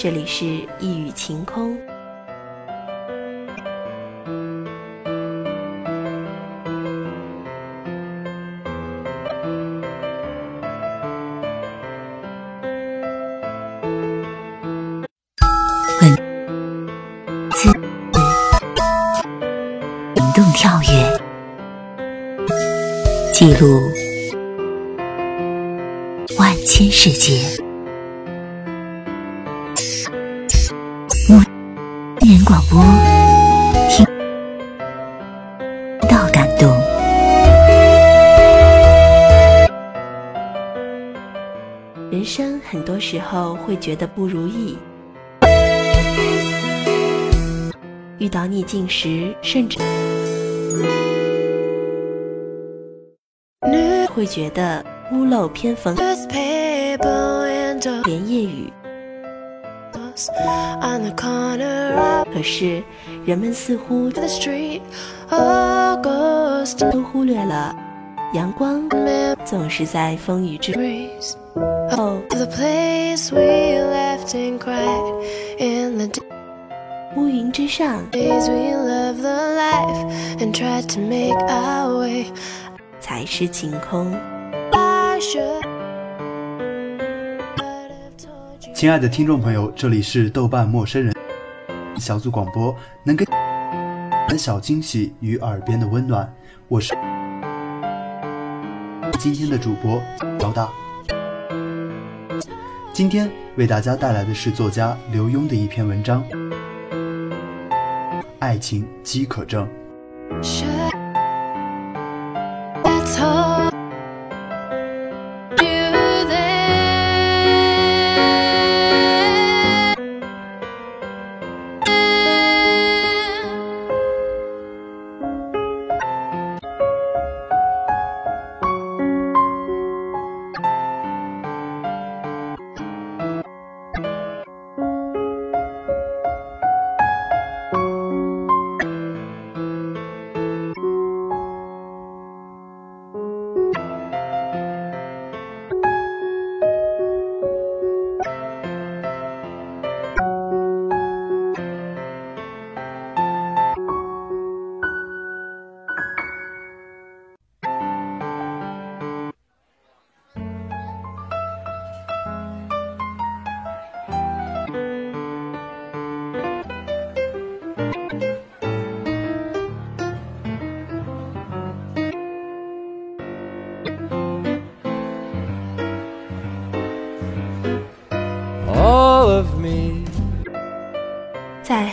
[0.00, 0.46] 这里是
[0.78, 1.76] 一语晴空。
[16.00, 17.68] 文字
[20.14, 21.20] 灵动跳跃，
[23.32, 23.80] 记录
[26.38, 27.67] 万千世界。
[42.70, 44.76] 很多时候会觉得不如意，
[48.18, 49.78] 遇到逆境时，甚至
[54.14, 55.96] 会觉得屋漏偏逢
[58.04, 58.70] 连夜雨。
[62.30, 62.82] 可是，
[63.24, 64.10] 人们似乎
[66.90, 67.74] 都忽略了，
[68.34, 68.86] 阳光
[69.42, 70.74] 总是在风雨之
[71.90, 72.20] 后。
[77.16, 78.04] 乌云之上，
[83.00, 84.14] 才是晴空。
[88.74, 91.14] 亲爱的听众朋友，这里是豆瓣陌生人
[91.96, 93.24] 小组广播，能给
[94.28, 96.30] 的小惊喜与耳边的温暖。
[96.68, 96.94] 我是
[99.18, 100.00] 今天的主播
[100.38, 100.70] 老大，
[102.92, 106.24] 今天为大家带来的是作家刘墉的一篇文章
[108.38, 109.68] 《爱情饥渴症》。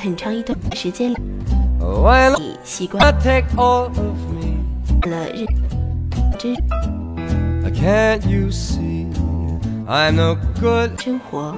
[0.05, 1.15] 很长一段时间里，
[2.37, 3.03] 你习惯。
[5.01, 5.47] 了认
[6.37, 6.55] 真
[10.99, 11.55] 生活，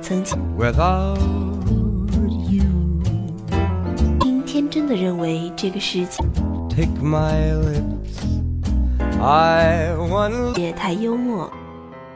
[0.00, 0.38] 曾经。
[4.46, 6.24] 天真的认为这个世界。
[10.56, 11.52] 也太幽默。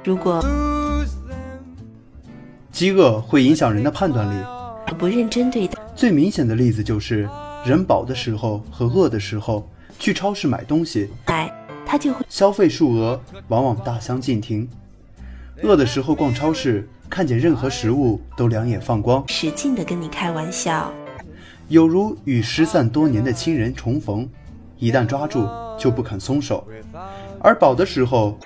[0.02, 0.42] 如果。
[2.72, 4.57] 饥饿会影响人的判断力。
[4.92, 7.28] 不认真对待，最明显的例子就是
[7.64, 9.68] 人饱的时候和饿的时候
[9.98, 11.50] 去超市买东西，哎，
[11.84, 14.68] 他就会消费数额往往大相径庭。
[15.62, 20.92] 饿的时候逛超市，看见任何食物都两眼放光，使劲的跟你开玩笑，
[21.68, 24.28] 有如与失散多年的亲人重逢，
[24.78, 25.48] 一旦抓住
[25.78, 26.66] 就不肯松手。
[27.40, 28.38] 而饱的时候，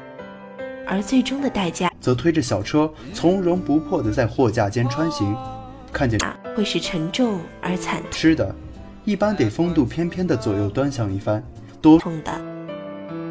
[0.86, 5.36] 而最终的代价则推着小车从容不迫地在货架间穿行。
[5.92, 6.18] 看见
[6.56, 8.54] 会是沉重而惨吃的，
[9.04, 11.42] 一般得风度翩翩的左右端详一番，
[11.82, 12.32] 多痛的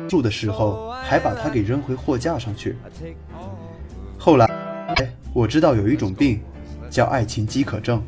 [0.07, 2.77] 住的时候还把它给扔回货架上去。
[4.17, 4.45] 后来，
[4.97, 6.39] 哎，我知道有一种病，
[6.89, 8.01] 叫爱情饥渴症。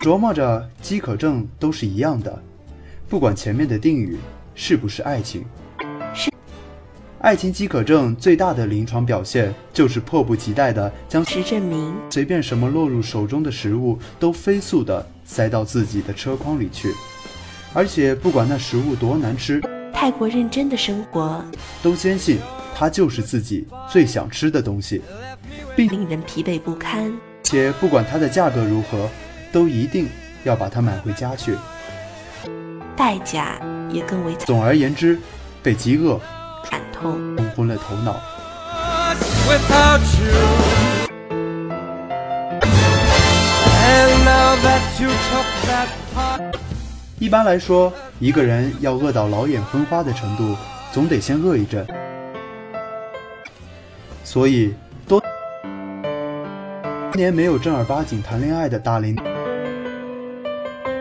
[0.00, 2.42] 琢磨着，饥渴症都是一样的，
[3.08, 4.16] 不管前面的定语
[4.54, 5.44] 是不是爱情。
[6.14, 6.30] 是
[7.20, 16.94] 爱情饥渴症最大的临床表现就是迫不及待的将事实证明，随便什么落入手中的食物都飞速的塞到自己的车筐里去，
[17.74, 19.60] 而且不管那食物多难吃，
[19.92, 21.44] 太过认真的生活，
[21.82, 22.38] 都坚信
[22.74, 25.02] 它就是自己最想吃的东西。
[25.76, 27.12] 并令人疲惫不堪。
[27.42, 29.08] 且不管它的价格如何，
[29.52, 30.08] 都一定
[30.44, 31.56] 要把它买回家去。
[32.96, 33.60] 代价
[33.90, 35.18] 也更为总而言之，
[35.62, 36.20] 被饥饿
[36.64, 37.36] 惨痛。
[37.36, 38.16] 冲昏了头脑。
[47.18, 50.56] 一般来说，一个人要饿到老眼昏花的程度，
[50.92, 51.86] 总得先饿一阵。
[54.22, 54.74] 所以，
[55.06, 55.22] 多
[57.14, 59.16] 年没有正儿八经谈恋爱的大龄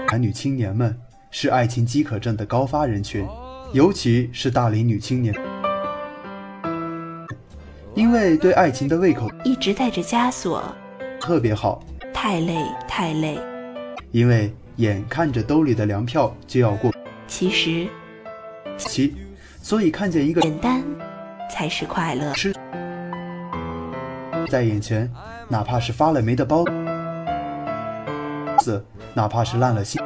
[0.09, 0.97] 男女青年们，
[1.31, 3.27] 是爱情饥渴症的高发人群，
[3.73, 5.35] 尤其是大龄女青年，
[7.93, 10.63] 因为对爱情的胃口一直带着枷锁，
[11.19, 11.83] 特别好，
[12.13, 12.55] 太累
[12.87, 13.37] 太累。
[14.11, 16.89] 因为眼看着兜里的粮票就要过
[17.27, 17.85] 其实
[18.77, 19.13] 其，
[19.61, 20.81] 所以看见一个简单
[21.51, 22.31] 才是快乐。
[22.31, 22.53] 吃
[24.49, 25.11] 在眼前，
[25.49, 26.63] 哪怕是发了霉的包
[28.59, 28.83] 子，
[29.17, 29.99] 哪怕是烂了心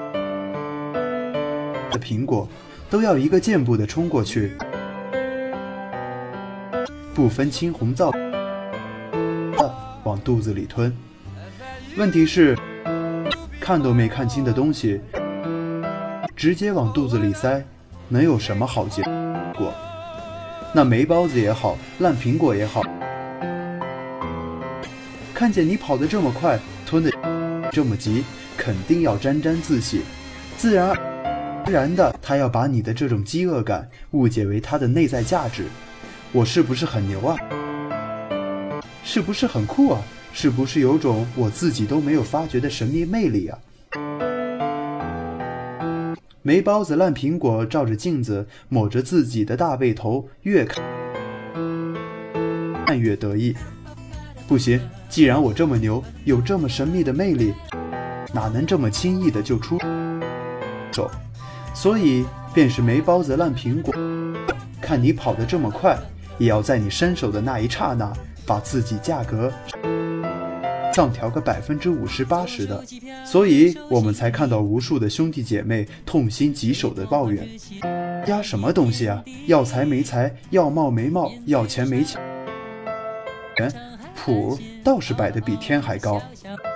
[1.91, 2.47] 的苹果，
[2.89, 4.53] 都要一个箭步的冲过去，
[7.13, 8.09] 不分青红皂
[10.05, 10.95] 往肚子里吞。
[11.97, 12.57] 问题是，
[13.59, 15.01] 看都没看清的东西，
[16.33, 17.61] 直接往肚子里塞，
[18.07, 19.03] 能有什么好结
[19.57, 19.73] 果？
[20.73, 22.81] 那霉包子也好，烂苹果也好，
[25.33, 27.11] 看见你跑得这么快，吞得
[27.73, 28.23] 这么急，
[28.61, 30.01] 肯定要沾沾自喜，
[30.55, 30.89] 自然
[31.65, 35.63] 而然的，他要把你的这种饥饿感误解为他的内在价值。
[36.31, 37.35] 我是不是很牛啊？
[39.03, 39.99] 是不是很酷啊？
[40.31, 43.57] 是不是有种我自己都没有发觉的神秘魅力啊？
[46.43, 50.83] 没包子、烂苹果照着镜子抹着自己的大背头，越看
[52.99, 53.55] 越得意。
[54.47, 54.79] 不行，
[55.09, 57.55] 既然我这么牛，有这么神秘的魅力，
[58.33, 59.77] 哪能这么轻易的就出
[60.91, 61.09] 手？
[61.73, 63.93] 所以便是没包子、烂苹果，
[64.81, 65.97] 看你跑得这么快，
[66.37, 68.11] 也要在你伸手的那一刹那，
[68.45, 69.51] 把自己价格
[70.93, 72.83] 上调个百分之五十八十的。
[73.25, 77.47] 所以我们才看到无数的兄弟姐妹痛心疾首的抱怨：
[78.27, 79.23] 压什么东西啊？
[79.47, 82.21] 要财没财，要貌没貌，要钱没钱。
[84.15, 86.21] 谱倒是摆得比天还高。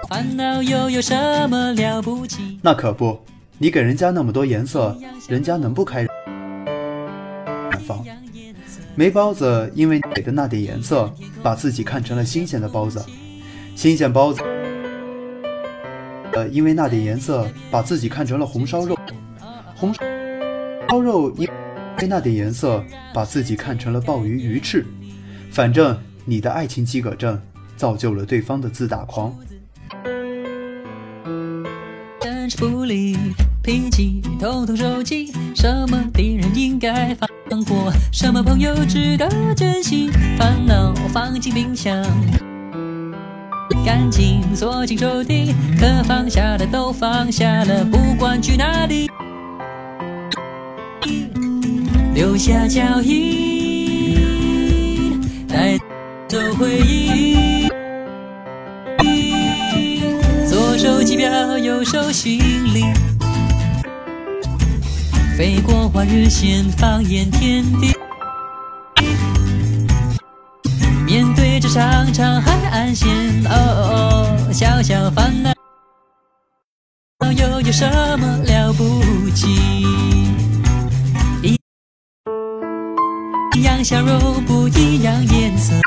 [0.07, 1.15] 烦恼又有什
[1.49, 2.59] 么了不起？
[2.61, 3.19] 那可不，
[3.57, 4.95] 你给人家那么多颜色，
[5.27, 6.09] 人家能不开眼
[7.85, 8.05] 房？
[8.95, 11.11] 没包子因为给的那点颜色，
[11.41, 12.99] 把自己看成了新鲜的包子；
[13.75, 14.41] 新鲜包子，
[16.33, 18.95] 呃，因为那点颜色，把自己看成了红烧肉；
[19.75, 21.47] 红烧肉因
[21.99, 24.85] 为那点颜色，把自己看成了鲍鱼鱼翅。
[25.51, 27.41] 反正你的爱情饥渴症，
[27.75, 29.35] 造就了对方的自大狂。
[32.45, 33.17] 真是不理，
[33.63, 35.33] 脾气统统收起。
[35.55, 37.27] 什么敌人应该放
[37.63, 37.91] 过？
[38.11, 40.11] 什么朋友值得珍惜？
[40.37, 42.05] 烦恼放进冰箱，
[43.83, 45.55] 感情锁进抽屉。
[45.79, 49.09] 可放下的都放下了，不管去哪里，
[52.13, 54.19] 留下脚印，
[55.47, 55.79] 带
[56.27, 57.44] 走回忆。
[61.05, 62.39] 机票，右手行
[62.73, 62.83] 李，
[65.37, 67.93] 飞过换日线，放眼天地。
[71.05, 73.07] 面对这长长海岸线，
[73.45, 75.53] 哦哦，小小烦恼
[77.31, 79.85] 又有什么了不起？
[83.53, 85.84] 一样笑容，不一样颜色。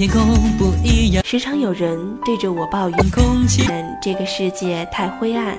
[0.00, 0.22] 天空，
[0.56, 3.68] 不一样时常有人对着我抱怨，空气。
[4.00, 5.54] 这个世界太灰暗。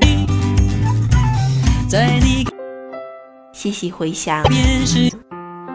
[1.87, 2.43] 在你
[3.53, 4.43] 细细回想，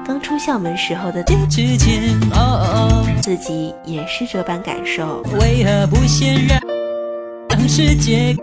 [0.05, 5.23] 刚出校门时候的之前，哦哦自己也是这般感受。
[5.23, 6.61] 哦，为何不先让
[7.51, 8.35] 让世界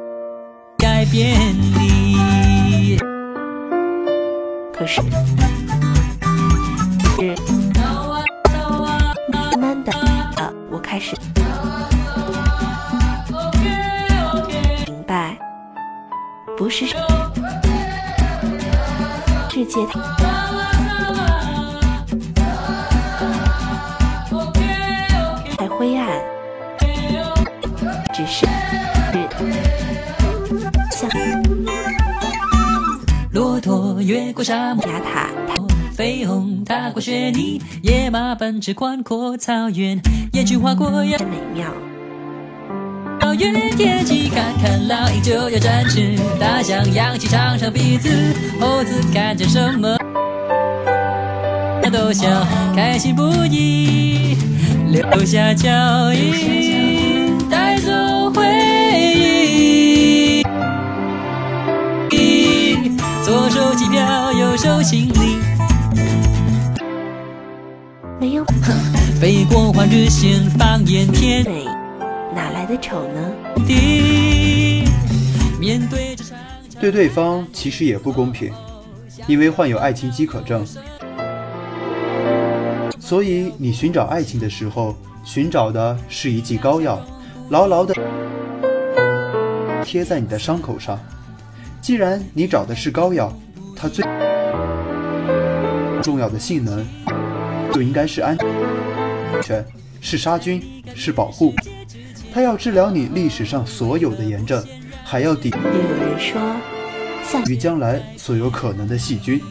[0.78, 1.38] 改变
[1.78, 2.98] 你？
[4.72, 5.02] 可，是
[11.04, 11.18] 始。
[14.88, 15.38] 明白，
[16.58, 16.86] 不是。
[19.50, 19.86] 世界。
[25.58, 26.08] 太太灰暗，
[28.14, 28.48] 只是。
[30.92, 31.10] 像。
[33.32, 34.86] 骆驼越过沙漠，
[36.84, 40.02] 踏过雪泥，野马奔驰宽阔草原，
[40.34, 41.66] 野菊划过遥美妙。
[43.40, 48.10] 远天际看看老鹰就要展翅，大象扬起长长鼻子，
[48.60, 49.98] 猴子看见什么
[51.90, 52.28] 都笑，
[52.76, 54.36] 开心不已，
[54.92, 55.70] 留下脚
[56.14, 58.44] 印，带走回
[58.90, 60.44] 忆。
[63.24, 65.38] 左手机票，右手行李，
[68.24, 68.46] 没有
[69.20, 71.66] 飞过换日线，放眼天美，
[72.34, 73.34] 哪来的丑呢？
[73.68, 74.86] 地。
[75.60, 76.38] 面对这场
[76.80, 78.50] 对对方其实也不公平，
[79.28, 80.66] 因为患有爱情饥渴症，
[82.98, 87.06] 所以你寻找爱情的时候，寻找的是一剂膏药，
[87.50, 87.94] 牢牢的
[89.84, 90.98] 贴在你的伤口上。
[91.82, 93.34] 既然你找的是膏药，
[93.76, 94.02] 它最
[96.02, 96.88] 重要的性能
[97.74, 98.38] 就应该是安
[99.42, 99.66] 全，
[100.00, 100.62] 是杀菌，
[100.96, 101.54] 是保护。
[102.32, 104.64] 它要治疗你历史上所有的炎症，
[105.04, 105.52] 还要抵
[107.48, 109.42] 御将来所有可能的细菌。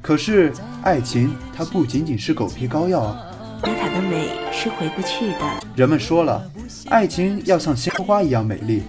[0.00, 3.26] 可是爱情它不仅仅是狗皮膏药啊！
[3.62, 5.38] 娜塔的美是回不去的。
[5.74, 6.48] 人们说了，
[6.90, 8.82] 爱情要像鲜花一样美丽，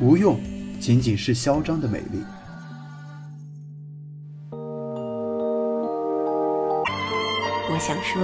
[0.00, 0.40] 无用
[0.78, 2.22] 仅仅是嚣张的美丽。
[7.78, 8.20] 想说，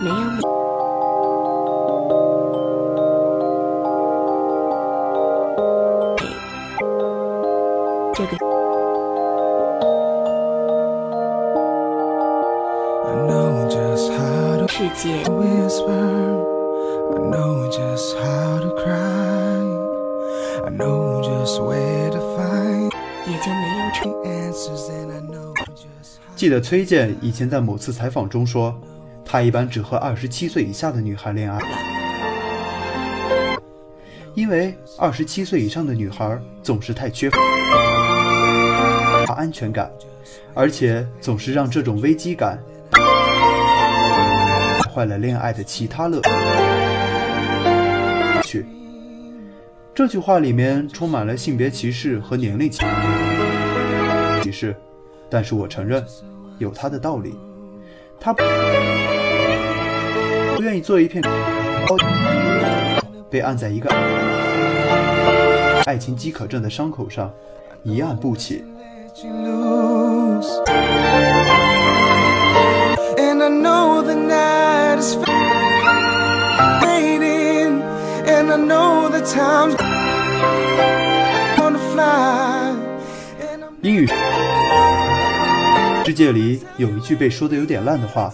[0.00, 0.40] 没有美，
[8.14, 8.36] 这个
[14.68, 15.24] 世界
[23.26, 24.10] 也就没有丑。
[24.24, 28.74] answers, and I know just 记得崔健以前在某次采访中说，
[29.24, 31.58] 他一般只和二十七岁以下的女孩恋爱，
[34.34, 37.38] 因为二十七岁以上的女孩总是太缺乏
[39.34, 39.90] 安全感，
[40.52, 42.58] 而且总是让这种危机感
[44.92, 46.20] 坏了恋爱的其他乐
[48.44, 48.66] 趣。
[49.96, 52.84] 这句话里面充满了性别歧视和年龄歧
[54.52, 54.76] 视，
[55.30, 56.04] 但是我承认
[56.58, 57.34] 有它的道理。
[58.20, 58.42] 他不
[60.60, 61.22] 愿意做一片
[63.30, 63.88] 被按在一个
[65.86, 67.32] 爱情饥渴症的伤口上，
[67.82, 68.62] 一按不起。
[79.18, 79.85] let
[86.04, 88.32] 世界里有一句被说的有点烂的话，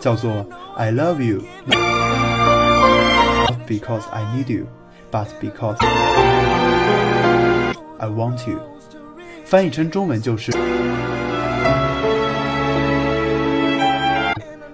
[0.00, 0.46] 叫做
[0.76, 1.78] "I love you not
[3.66, 4.66] because I need you,
[5.10, 5.76] but because
[7.98, 8.58] I want you"，
[9.44, 10.52] 翻译成中文就是“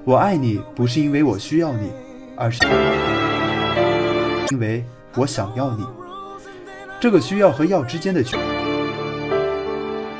[0.05, 1.91] 我爱你不是因为我需要你，
[2.37, 2.59] 而是
[4.51, 4.85] 因为
[5.17, 5.87] 我想要你”。
[7.01, 8.37] 这个需要和要之间的区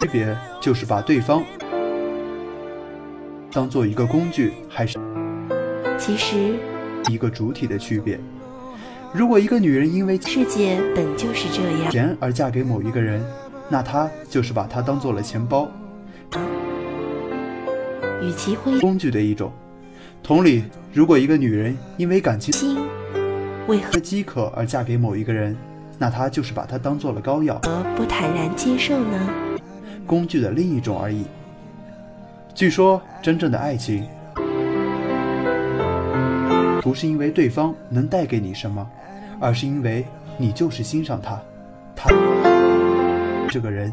[0.01, 1.45] 区别，就是把对方
[3.51, 4.99] 当做一个工具，还是
[5.99, 6.55] 其实
[7.11, 8.19] 一个主体的区别。
[9.13, 11.91] 如果一个女人因为世界本就是这样。
[11.91, 13.25] 钱而嫁给某一个人，
[13.69, 15.69] 那她就是把他当做了钱包
[18.23, 19.51] 与其会工具的一种。
[20.23, 22.77] 同理，如果一个女人因为感情心，
[23.67, 25.57] 为何饥渴而嫁给某一个人，
[25.99, 27.59] 那她就是把他当做了膏药。
[27.65, 29.48] 何不坦然接受呢？
[30.09, 31.27] 工具的另一种而已。
[32.55, 34.09] 据说，真正的爱情
[36.81, 38.85] 不是因为对方能带给你什么，
[39.39, 40.05] 而是因为
[40.39, 41.41] 你就是欣赏他，
[41.95, 42.09] 他
[43.51, 43.93] 这个人。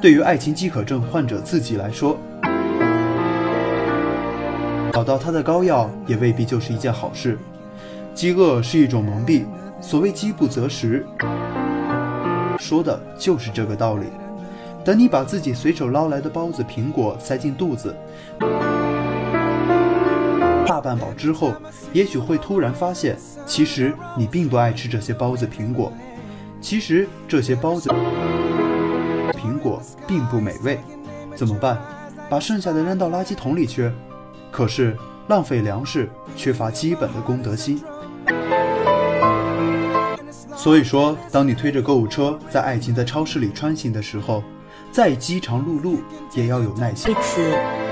[0.00, 2.18] 对于爱情饥渴症患者自己来说，
[4.92, 7.38] 找到他的膏药也未必就是一件好事。
[8.12, 9.44] 饥饿是一种蒙蔽，
[9.80, 11.06] 所谓饥不择食。
[12.62, 14.06] 说的就是这个道理。
[14.84, 17.94] 等你把自己随手捞来的包子、苹果塞进肚子，
[20.64, 21.52] 大半饱之后，
[21.92, 25.92] 也许会突然发现，其实你并不爱吃这些包子、苹果。
[26.60, 27.90] 其实这些包子、
[29.32, 30.78] 苹果并不美味，
[31.34, 31.80] 怎么办？
[32.30, 33.90] 把剩下的扔到垃圾桶里去？
[34.52, 34.96] 可是
[35.28, 37.82] 浪费粮食，缺乏基本的公德心。
[40.62, 44.44] 所以说，当你推着购物车在爱情的超市里穿行的时候，
[44.92, 45.96] 再饥肠辘辘
[46.36, 47.12] 也要有耐心。
[47.12, 47.40] 为此，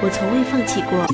[0.00, 1.04] 我从未放弃过。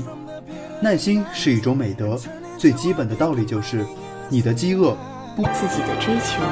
[0.83, 2.21] 耐心是一种美德，
[2.59, 3.87] 最基本的道理就是，
[4.29, 4.95] 你的饥饿
[5.35, 6.43] 不自己的追求，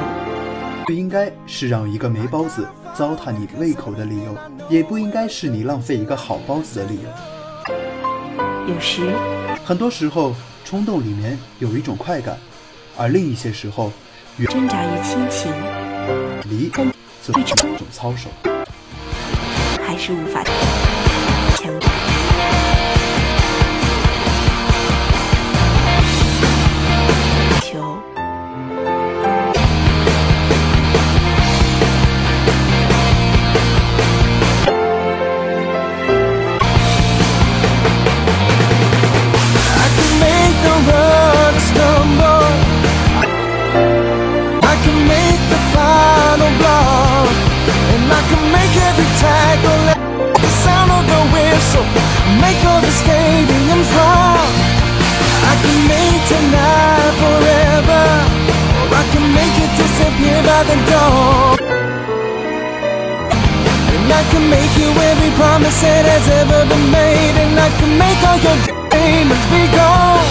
[0.86, 4.34] 不应该是让一个没包子糟蹋你胃口的理由，
[4.70, 8.72] 也不应该是你浪费一个好包子的理由。
[8.72, 9.12] 有时，
[9.66, 10.34] 很多时候，
[10.64, 12.38] 冲动里面有一种快感，
[12.96, 13.92] 而另一些时候。
[14.42, 15.52] 挣扎于亲情，
[16.50, 16.68] 离
[17.22, 17.56] 则一种
[17.92, 18.28] 操守，
[19.86, 20.42] 还是无法
[21.54, 21.72] 强。
[60.66, 61.56] The door.
[63.94, 67.34] And I can make you every promise that has ever been made.
[67.44, 68.58] And I can make all your
[68.92, 70.24] demons be gone.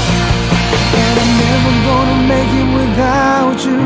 [1.02, 3.82] And I'm never gonna make it without you.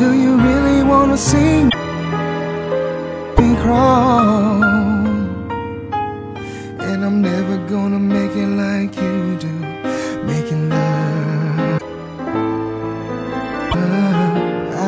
[0.00, 1.64] Do you really wanna see
[3.38, 4.64] me crawl
[6.88, 9.13] And I'm never gonna make it like you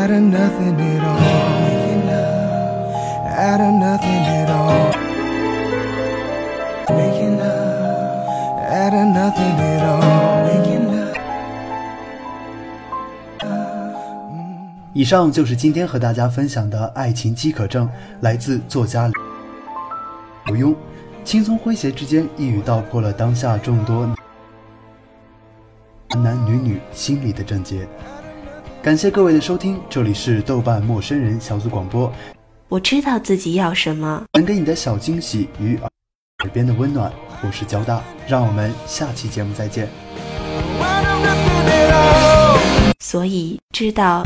[0.07, 1.19] out of nothing at all.
[1.67, 2.95] Making love
[3.37, 4.95] out of nothing at all.
[6.95, 8.29] Making love
[8.71, 10.45] out of nothing at all.
[10.47, 11.17] Making love.
[14.93, 17.89] 以上就是今天和大家分享的爱情饥渴症，
[18.21, 19.11] 来自作家
[20.47, 20.77] 刘墉，
[21.25, 24.07] 轻松诙谐之间一语道破了当下众多
[26.11, 27.89] 男男女女心里的症结。
[28.87, 32.13] 感谢各位的收听，这里是豆瓣陌生人小组广播。
[32.69, 35.91] 我知道自己要什么，能给你的小惊喜与耳
[36.53, 37.13] 边的温暖。
[37.43, 39.89] 我是交大，让我们下期节目再见。
[43.01, 44.23] 所以知道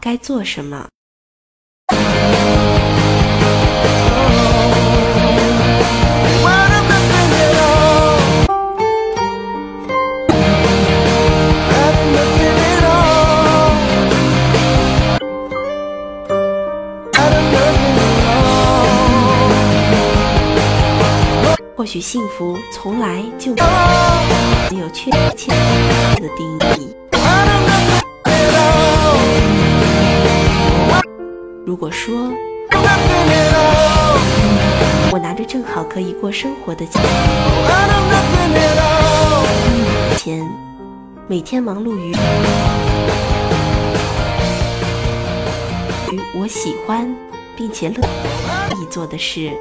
[0.00, 0.86] 该做什么。
[21.84, 23.54] 或许幸福从来就
[24.70, 25.52] 没有确切
[26.14, 26.96] 的定义。
[31.66, 32.32] 如果说
[35.12, 37.02] 我拿着正好可以过生活的钱，
[40.16, 40.48] 钱
[41.28, 42.12] 每天忙碌于
[46.12, 47.14] 于我喜欢
[47.54, 48.00] 并且乐
[48.80, 49.52] 意做的事。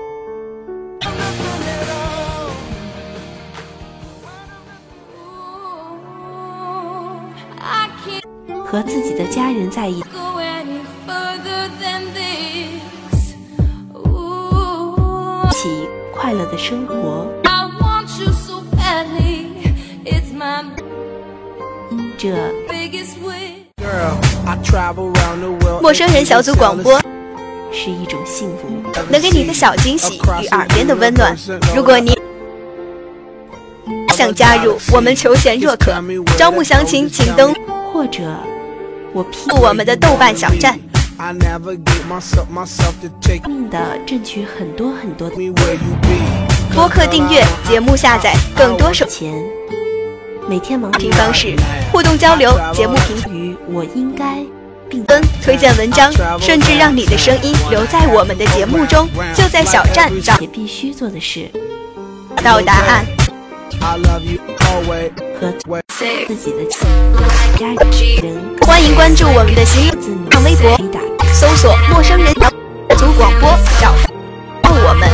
[8.74, 10.06] 和自己的家人在一起。
[16.12, 17.28] 快乐的生活。
[22.18, 22.34] 这
[25.80, 27.00] 陌生人小组广播
[27.72, 28.68] 是一种幸福，
[29.08, 31.38] 能给你的小惊喜与耳边的温暖。
[31.76, 32.18] 如果你
[34.16, 35.94] 想加入，我们求贤若渴，
[36.40, 37.54] 招募详情请登
[37.94, 38.36] 或者。
[39.14, 40.76] 我批我们的豆瓣小站，
[43.48, 45.36] 命的争取很多很多的
[46.74, 49.32] 播客订阅、节目下载、更多收钱。
[50.50, 51.56] 每天忙听方式：
[51.92, 54.44] 互动交流、节目评语，我应该
[54.90, 59.08] 并分推荐文章，甚至让你的声音留在我们的节目中。
[59.36, 61.48] 就在小站找也必须做的事，
[62.44, 63.06] 到答案。
[65.40, 65.83] 和
[66.28, 66.58] 自己的
[68.22, 68.36] 人，
[68.68, 69.88] 欢迎关注我们的新
[70.32, 70.78] 浪微博，
[71.32, 72.28] 搜索“陌生人
[72.90, 73.94] 小组广播”，找
[74.62, 75.10] 到我们，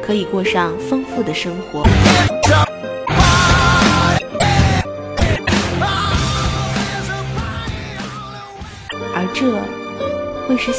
[0.00, 1.86] 可以过上丰富的生活，
[9.14, 9.44] 而这
[10.48, 10.72] 会是。